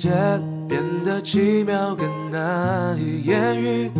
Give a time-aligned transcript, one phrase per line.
[0.00, 0.08] 界
[0.66, 3.90] 变得奇妙，更难以言喻。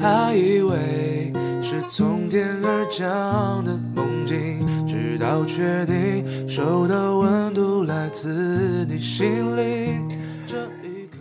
[0.00, 9.98] 还以为是从天而降的梦境，直到确定手的温度来自你心里。
[10.46, 11.18] 这一刻，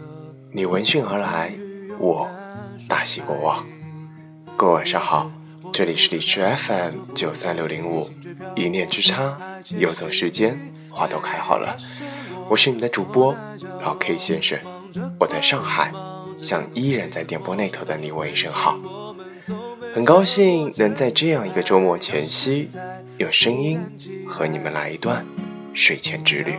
[0.51, 1.51] 你闻讯而来，
[1.97, 2.29] 我
[2.88, 3.65] 大喜过望。
[4.55, 5.31] 各位晚上好，
[5.73, 8.08] 这里是荔枝 FM 九三六零五，
[8.55, 9.35] 一念之差，
[9.80, 10.55] 游走时间，
[10.91, 11.75] 花都开好了。
[12.51, 13.33] 我是你的主播
[13.81, 14.59] 老 K 先生，
[15.17, 15.89] 我在上海，
[16.37, 18.77] 向依然在电波那头的你问一声好。
[19.95, 22.67] 很高兴能在这样一个周末前夕，
[23.17, 23.79] 有声音
[24.27, 25.25] 和你们来一段
[25.73, 26.57] 睡前之旅。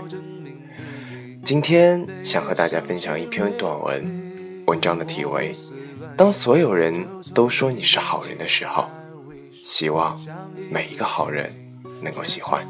[1.45, 5.53] 今天想和大家分享一篇短文，文章的题为
[6.17, 8.85] 《当所有人都说你是好人的时候》，
[9.63, 10.19] 希望
[10.71, 11.55] 每一个好人
[12.01, 12.67] 能够喜欢。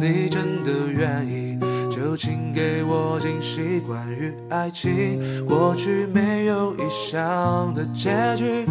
[0.00, 1.58] 你真的愿意，
[1.94, 3.80] 就请给我惊喜。
[3.80, 8.66] 关于爱情，过去没有意想的结局，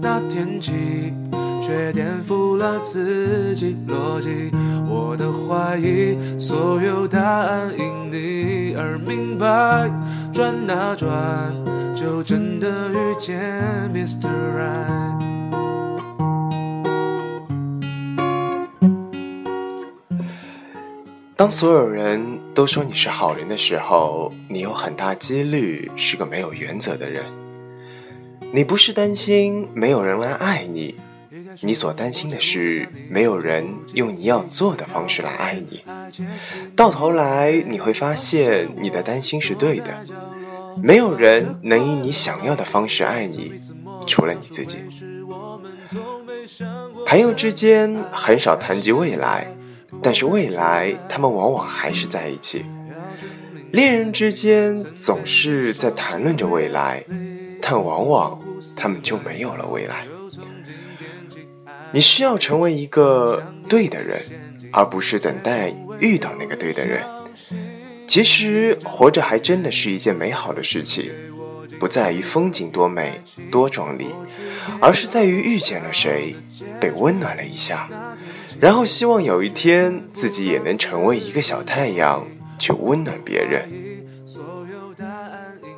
[0.00, 1.12] 那天起
[1.60, 4.52] 却颠覆了自己逻辑。
[4.88, 9.90] 我的怀疑，所有答案因你而明白。
[10.32, 11.52] 转啊转，
[11.96, 13.42] 就真的遇见
[13.92, 14.28] Mr.
[14.28, 15.29] Right。
[21.40, 27.24] 当所有人都说你是好人的时候，你有很大几率是个没有原则的人。
[28.52, 30.96] 你不是担心没有人来爱你，
[31.62, 35.82] 你所担心的是没有人用你要做的方式来爱你。
[36.76, 39.86] 到头来你会发现，你的担心是对的。
[40.82, 43.54] 没有人能以你想要的方式爱你，
[44.06, 44.76] 除了你自己。
[47.06, 49.46] 朋友之间很少谈及未来。
[50.02, 52.64] 但是未来，他们往往还是在一起。
[53.72, 57.04] 恋人之间总是在谈论着未来，
[57.60, 58.40] 但往往
[58.76, 60.06] 他们就没有了未来。
[61.92, 64.20] 你需要成为一个对的人，
[64.72, 67.04] 而不是等待遇到那个对的人。
[68.06, 71.12] 其实，活着还真的是一件美好的事情，
[71.78, 73.20] 不在于风景多美
[73.52, 74.08] 多壮丽，
[74.80, 76.34] 而是在于遇见了谁，
[76.80, 77.88] 被温暖了一下。
[78.58, 82.26] 然后希望有一天自己也能成为一个小太阳，
[82.58, 83.68] 去温暖别人。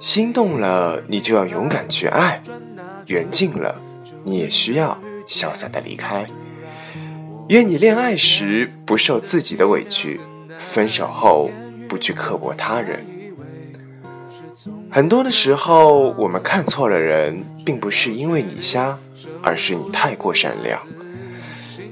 [0.00, 2.40] 心动了，你就要勇敢去爱；
[3.06, 3.80] 缘尽了，
[4.24, 6.26] 你也需要潇洒的离开。
[7.48, 10.20] 愿你恋爱时不受自己的委屈，
[10.58, 11.50] 分手后
[11.88, 13.04] 不去刻薄他人。
[14.90, 18.98] 很多的时候，我们看错了人，并不是因为你瞎，
[19.42, 20.80] 而是你太过善良。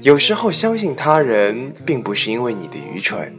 [0.01, 3.31] 有时候相信他人，并不是因为你的愚蠢，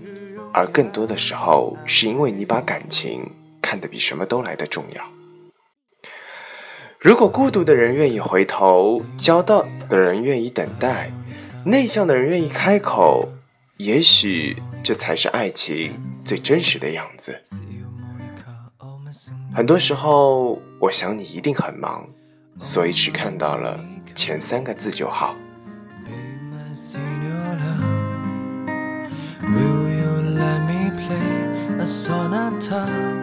[0.53, 3.29] 而更多的时候是因为你把感情
[3.61, 5.03] 看得比什么都来的重要。
[7.01, 11.11] 如果孤独的人愿意回头，交到的人愿意等待，
[11.65, 13.29] 内向的人愿意开口，
[13.79, 15.93] 也许这才是爱情
[16.25, 17.37] 最真实的样子。
[19.53, 22.09] 很多时候，我想你一定很忙，
[22.57, 23.85] 所以只看到了
[24.15, 25.35] 前三个字就好。
[31.87, 33.22] Sonata?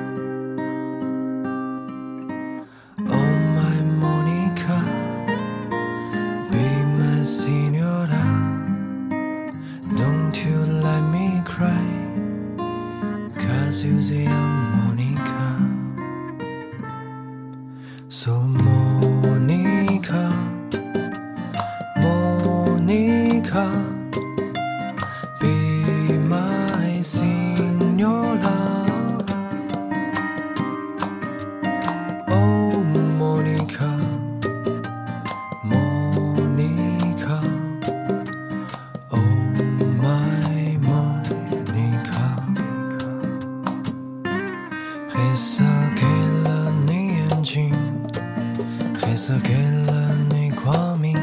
[50.71, 51.17] 发明，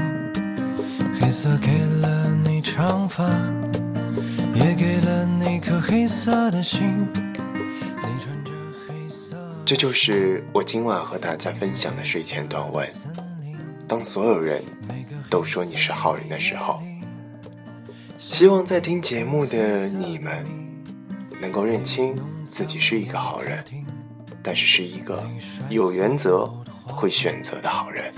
[1.21, 3.25] 黑色给了你长发，
[4.53, 7.07] 也给了你颗黑色的心。
[7.15, 8.51] 你穿着
[8.89, 12.85] 黑色这就是我今晚和大家分享的睡前短文。
[13.87, 14.61] 当所有人
[15.31, 16.83] 都说你是好人的时候，
[18.19, 20.45] 希望在听节目的你们
[21.41, 22.17] 能够认清
[22.49, 23.63] 自己是一个好人，
[24.43, 25.23] 但是是一个
[25.69, 26.53] 有原则、
[26.85, 28.13] 会选择的好人。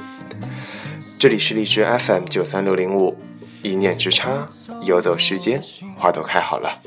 [1.18, 3.16] 这里是荔枝 FM 九三六零五，
[3.62, 4.48] 一念之差，
[4.84, 5.60] 游走时间，
[5.96, 6.80] 花都开好了。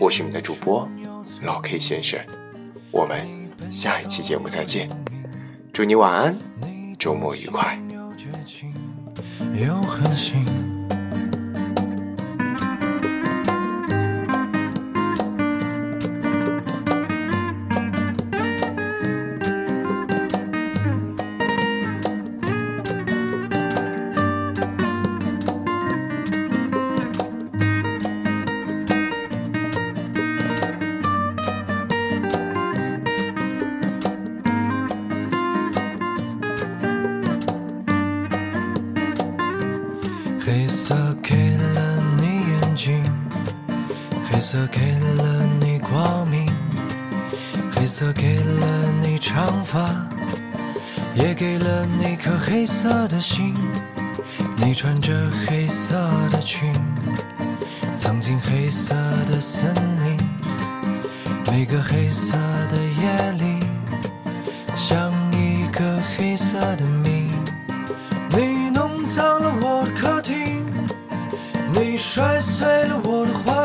[0.00, 0.88] 我是你的主播
[1.42, 2.20] 老 K 先生。
[2.90, 3.26] 我们
[3.72, 4.88] 下一期节目再见，
[5.72, 6.38] 祝你晚安，
[6.98, 7.78] 周末愉快。
[40.46, 43.02] 黑色给了你眼睛，
[44.30, 46.48] 黑色给了你光明，
[47.74, 50.06] 黑色给了你长发，
[51.16, 53.56] 也给了你颗黑色的心。
[54.58, 55.12] 你穿着
[55.48, 55.96] 黑色
[56.30, 56.72] 的裙，
[57.96, 58.94] 藏进黑色
[59.28, 60.16] 的森林。
[61.50, 62.36] 每个黑色
[62.70, 63.66] 的夜里，
[64.76, 67.26] 像一个黑色的谜。
[68.30, 70.05] 你弄脏了我的，
[71.96, 73.55] 你摔碎了我的花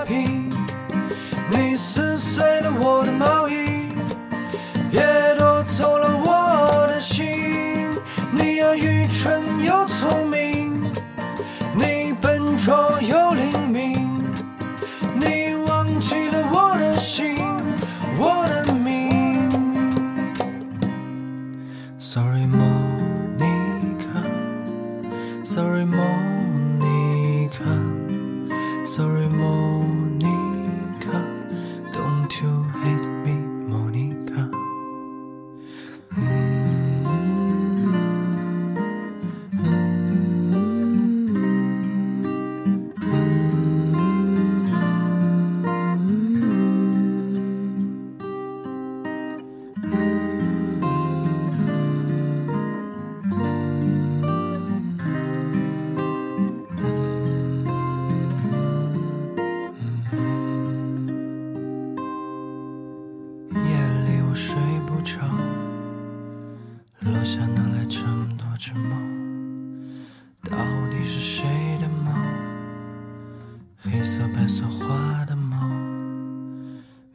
[74.42, 75.68] 白色花的猫，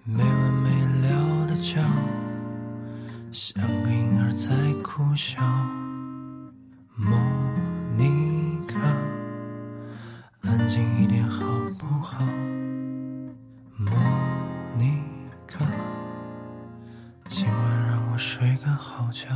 [0.04, 0.70] 没完没
[1.02, 1.82] 了的叫，
[3.32, 5.42] 像个婴儿在哭笑。
[6.94, 7.18] 莫
[7.96, 8.78] 妮卡，
[10.42, 11.44] 安静一点好
[11.76, 12.24] 不好？
[13.76, 13.90] 莫
[14.78, 15.02] 妮
[15.48, 15.66] 卡，
[17.26, 19.26] 今晚让我睡个好觉。